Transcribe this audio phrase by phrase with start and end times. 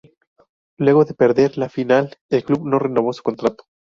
[0.79, 3.65] Luego de perder la final el club no renovó su contrato.